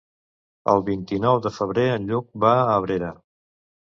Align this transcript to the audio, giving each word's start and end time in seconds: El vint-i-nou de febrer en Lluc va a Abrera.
El 0.71 0.79
vint-i-nou 0.87 1.41
de 1.43 1.51
febrer 1.57 1.85
en 1.97 2.09
Lluc 2.11 2.31
va 2.47 2.53
a 2.61 2.65
Abrera. 2.79 3.11